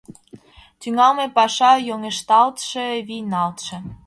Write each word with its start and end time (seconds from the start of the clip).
Тӱҥалме 0.81 1.25
паша 1.37 1.71
йӧнешталтше, 1.87 2.85
вийналтше. 3.07 3.75